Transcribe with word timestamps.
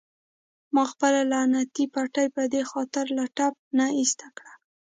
ما 0.73 0.83
خپله 0.91 1.21
لعنتي 1.31 1.85
پټۍ 1.93 2.27
په 2.35 2.43
دې 2.53 2.61
خاطر 2.71 3.05
له 3.17 3.25
ټپ 3.37 3.55
نه 3.77 3.85
ایسته 3.99 4.27
کړه. 4.37 4.53